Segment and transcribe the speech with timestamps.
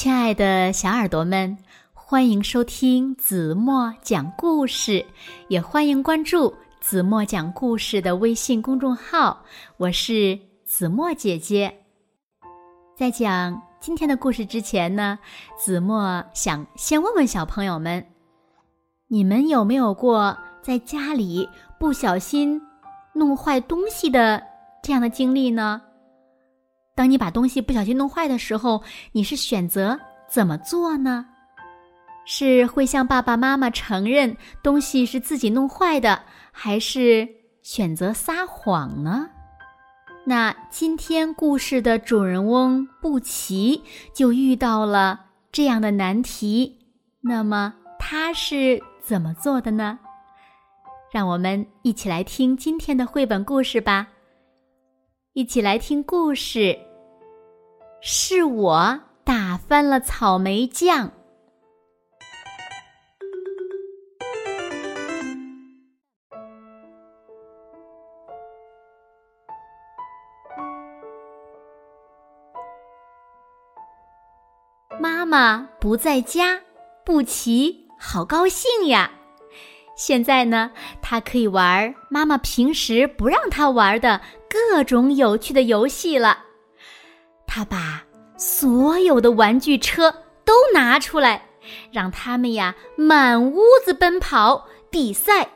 [0.00, 1.58] 亲爱的小耳朵们，
[1.92, 5.04] 欢迎收听子墨讲故事，
[5.48, 9.44] 也欢迎关注子墨讲故事的微信公众号。
[9.76, 11.82] 我是子墨姐姐。
[12.96, 15.18] 在讲今天的故事之前呢，
[15.58, 18.02] 子墨想先问问小朋友们：
[19.06, 21.46] 你们有没有过在家里
[21.78, 22.58] 不小心
[23.12, 24.42] 弄坏东西的
[24.82, 25.82] 这样的经历呢？
[27.00, 28.82] 当你把东西不小心弄坏的时候，
[29.12, 31.24] 你是选择怎么做呢？
[32.26, 37.26] 是会向爸爸妈妈承认东西是自己弄坏的，还是
[37.62, 39.30] 选择撒谎呢？
[40.26, 43.82] 那今天故事的主人翁布奇
[44.12, 46.80] 就遇到了这样的难题，
[47.22, 49.98] 那么他是怎么做的呢？
[51.10, 54.08] 让我们一起来听今天的绘本故事吧！
[55.32, 56.78] 一起来听故事。
[58.02, 61.12] 是我打翻了草莓酱。
[74.98, 76.60] 妈妈不在家，
[77.04, 79.10] 布奇好高兴呀！
[79.96, 86.44] 现在呢，他可以玩妈妈平时不让他玩的各种有趣的游戏了。
[87.52, 88.00] 他把
[88.36, 91.48] 所有的玩具车都拿出来，
[91.90, 95.50] 让他们呀满屋子奔跑比赛。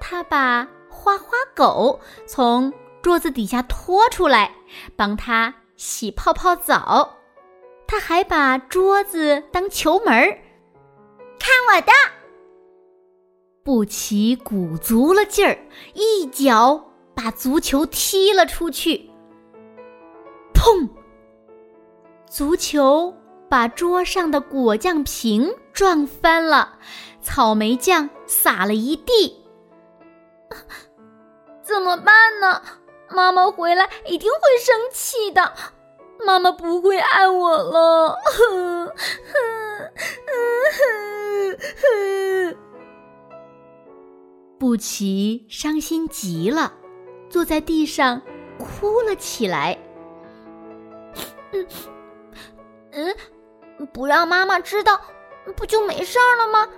[0.00, 4.54] 他把花花狗从桌子底下拖出来，
[4.96, 7.14] 帮他洗泡泡澡。
[7.86, 10.38] 他还把桌子当球门儿，
[11.38, 11.92] 看我的！
[13.62, 15.58] 布奇鼓足了劲儿，
[15.92, 19.10] 一脚把足球踢了出去。
[20.64, 20.88] 砰！
[22.26, 23.12] 足球
[23.50, 26.78] 把桌上的果酱瓶撞翻了，
[27.20, 29.44] 草莓酱洒了一地。
[31.62, 32.62] 怎么办呢？
[33.10, 35.52] 妈妈回来一定会生气的。
[36.24, 38.16] 妈妈不会爱我了。
[44.58, 46.72] 布奇伤心极了，
[47.28, 48.22] 坐在地上
[48.58, 49.78] 哭了起来。
[51.54, 53.14] 嗯，
[53.78, 55.00] 嗯，不让妈妈知道，
[55.56, 56.68] 不就没事儿了吗？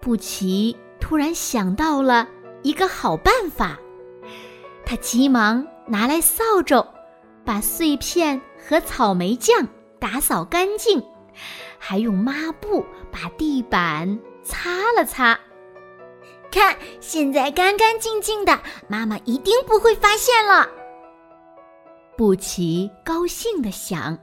[0.00, 2.28] 布奇突然想到了
[2.62, 3.78] 一个好办法，
[4.84, 6.86] 他急忙拿来扫帚，
[7.44, 9.66] 把碎片和草莓酱
[9.98, 11.02] 打扫干净，
[11.78, 15.38] 还用抹布把地板擦了擦。
[16.50, 20.68] 看，现在干干净净的，妈妈一定不会发现了。
[22.16, 24.16] 布奇高兴地想。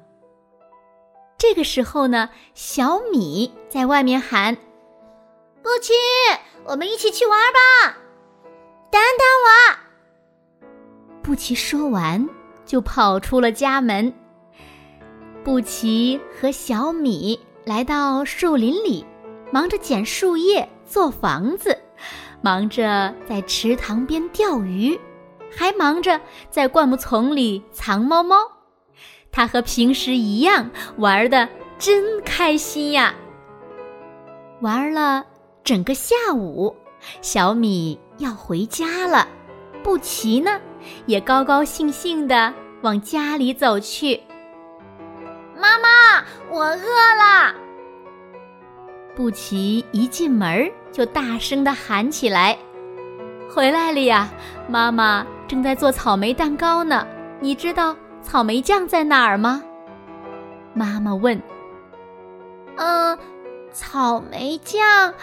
[1.37, 4.55] 这个时候呢，小米在外面喊
[5.61, 5.91] ：“布奇，
[6.63, 7.97] 我们一起去玩吧！”
[8.89, 10.69] 等等我。
[11.21, 12.29] 布奇说完，
[12.65, 14.13] 就跑出了家门。
[15.43, 19.05] 布奇和小米来到树林里，
[19.51, 21.77] 忙着捡树叶做房子，
[22.41, 24.97] 忙着在池塘边钓鱼。
[25.55, 26.19] 还忙着
[26.49, 28.35] 在灌木丛里藏猫猫，
[29.31, 31.47] 它和平时一样玩的
[31.77, 33.13] 真开心呀！
[34.61, 35.25] 玩了
[35.63, 36.75] 整个下午，
[37.21, 39.27] 小米要回家了，
[39.83, 40.59] 布奇呢
[41.05, 44.21] 也高高兴兴的往家里走去。
[45.55, 47.55] 妈妈，我饿了！
[49.15, 52.57] 布奇一进门就大声的喊起来
[53.53, 54.29] ：“回来了呀，
[54.67, 57.05] 妈妈！”正在做草莓蛋糕呢，
[57.41, 59.61] 你知道草莓酱在哪儿吗？
[60.73, 61.41] 妈妈问。
[62.77, 63.17] 嗯，
[63.73, 65.13] 草莓酱。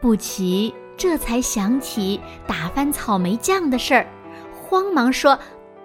[0.00, 4.06] 布奇这才想起打翻草莓酱的事儿，
[4.54, 5.38] 慌忙说：“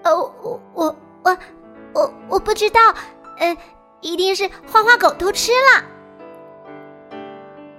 [0.05, 1.37] 哦，我我我
[1.93, 2.79] 我我不知道，
[3.39, 3.57] 呃，
[3.99, 5.83] 一定是花花狗偷吃了。”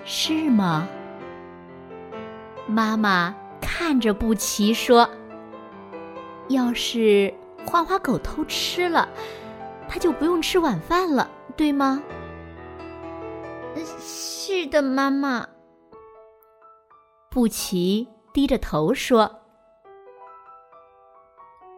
[0.04, 0.86] 是吗？
[2.72, 3.34] 妈妈。
[3.60, 5.08] 看着布奇说
[6.48, 7.32] ：“要是
[7.64, 9.08] 花花狗偷吃了，
[9.88, 12.02] 他就不用吃晚饭了，对吗
[13.98, 15.46] ？”“是的，妈妈。”
[17.30, 19.40] 布奇低着头说：“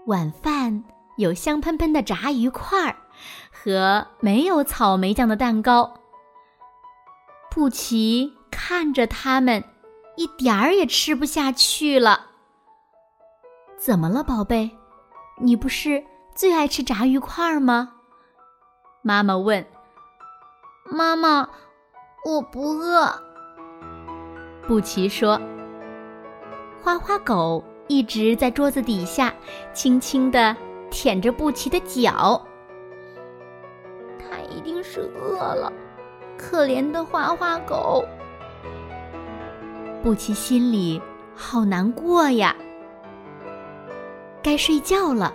[0.06, 0.85] 晚饭
[1.17, 2.96] 有香喷喷的炸鱼块儿
[3.52, 5.94] 和没有草莓酱的蛋糕。”
[7.50, 9.62] 布奇看着他们。
[10.17, 12.27] 一点儿也吃不下去了。
[13.77, 14.71] 怎么了，宝贝？
[15.41, 16.03] 你不是
[16.35, 17.93] 最爱吃炸鱼块吗？
[19.03, 19.65] 妈妈问。
[20.87, 21.49] 妈妈，
[22.25, 23.13] 我不饿。
[24.67, 25.41] 布奇说。
[26.83, 29.35] 花花狗一直在桌子底下
[29.73, 30.55] 轻轻地
[30.91, 32.41] 舔着布奇的脚。
[34.19, 35.73] 它一定是饿了，
[36.39, 38.05] 可怜的花花狗。
[40.05, 41.01] 布奇心里
[41.35, 42.55] 好难过呀。
[44.43, 45.35] 该睡觉了，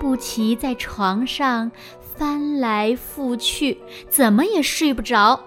[0.00, 1.70] 布奇在床上
[2.00, 5.38] 翻来覆去，怎么也睡不着。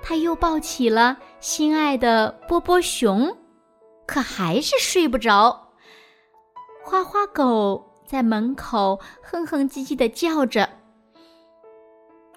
[0.00, 3.36] 他又抱起了心爱的波波熊，
[4.06, 5.72] 可还是睡不着。
[6.84, 10.68] 花花狗在门口哼哼唧唧的叫着，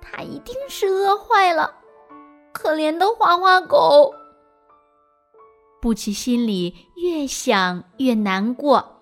[0.02, 1.72] 它一定是饿坏了，
[2.52, 4.12] 可怜的花花狗。
[5.82, 8.98] 布奇心里越想越难过。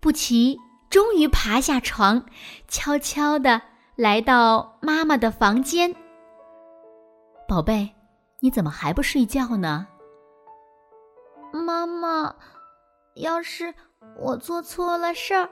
[0.00, 0.58] 布奇
[0.90, 2.26] 终于爬下床，
[2.66, 3.62] 悄悄地
[3.94, 5.94] 来到妈妈的房间。
[7.46, 7.88] 宝贝，
[8.40, 9.86] 你怎么还不睡觉呢？
[11.52, 12.34] 妈妈，
[13.14, 13.72] 要是
[14.18, 15.48] 我做错了事儿，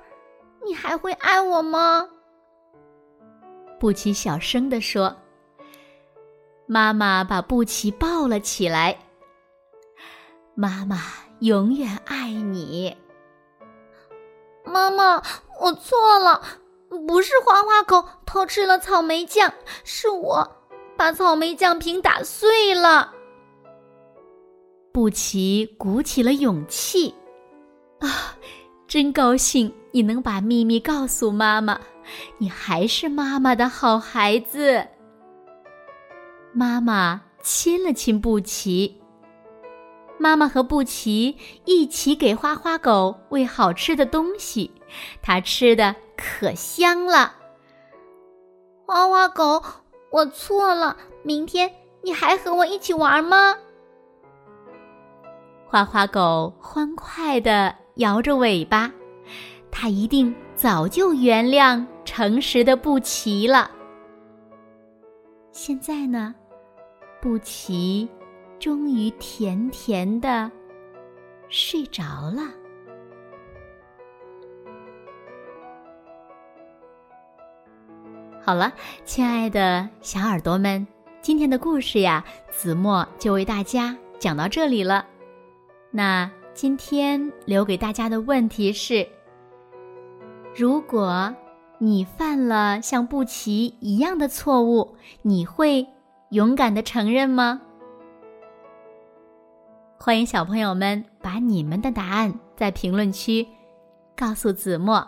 [0.67, 2.09] 你还会爱我吗？
[3.79, 5.17] 布奇小声地说。
[6.73, 8.97] 妈妈把布奇抱了起来。
[10.55, 10.99] 妈妈
[11.41, 12.97] 永远爱你。
[14.65, 15.21] 妈妈，
[15.61, 16.41] 我错了，
[17.09, 19.53] 不是花花狗偷吃了草莓酱，
[19.83, 20.49] 是我
[20.97, 23.13] 把草莓酱瓶打碎了。
[24.93, 27.13] 布奇鼓起了勇气，
[27.99, 28.37] 啊，
[28.87, 31.81] 真高兴你能把秘密告诉妈妈，
[32.39, 34.87] 你还是妈妈的好孩子。
[36.53, 39.01] 妈妈亲了亲布奇。
[40.19, 44.71] 妈妈和布奇一起给花花狗喂好吃的东西，
[45.23, 47.35] 它吃的可香了。
[48.85, 49.63] 花花狗，
[50.11, 51.71] 我错了，明天
[52.03, 53.57] 你还和我一起玩吗？
[55.67, 58.93] 花花狗欢快地摇着尾巴，
[59.71, 63.71] 它一定早就原谅诚实的布奇了。
[65.53, 66.35] 现在呢，
[67.21, 68.09] 布奇。
[68.59, 70.53] 终于甜甜的
[71.49, 72.43] 睡着了。
[78.43, 78.71] 好了，
[79.07, 80.87] 亲爱的小耳朵们，
[81.23, 85.07] 今天的故事呀，子墨就为大家讲到这里了。
[85.91, 89.09] 那今天留给大家的问题是：
[90.55, 91.35] 如果
[91.79, 95.87] 你犯了像布奇一样的错误，你会
[96.31, 97.61] 勇敢的承认吗？
[99.99, 103.45] 欢迎小朋友们把你们的答案在评论区
[104.17, 105.05] 告诉子墨。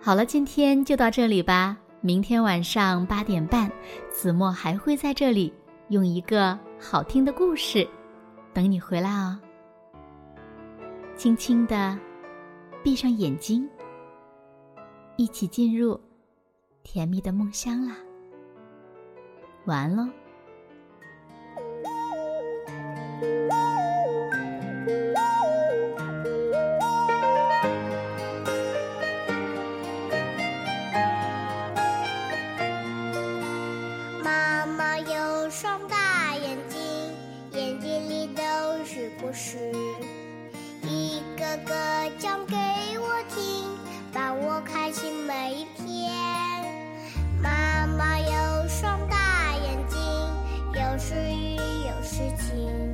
[0.00, 1.78] 好了，今天就到这里吧。
[2.00, 3.70] 明天晚上八点半，
[4.10, 5.52] 子墨还会在这里
[5.90, 7.86] 用一个好听的故事
[8.52, 9.38] 等你回来哦。
[11.16, 11.96] 轻轻的
[12.82, 13.68] 闭上眼睛，
[15.16, 16.00] 一起进入
[16.82, 17.96] 甜蜜的梦乡啦。
[19.66, 20.08] 完了。
[34.22, 36.80] 妈妈有双大眼睛
[37.52, 38.42] 眼睛里都
[38.84, 39.65] 是故事
[50.96, 52.90] 有时雨有时晴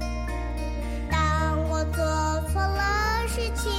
[1.09, 2.03] 当我做
[2.51, 3.71] 错了事情